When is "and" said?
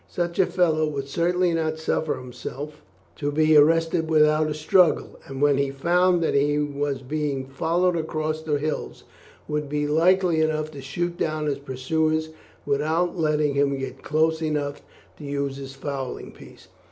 5.27-5.43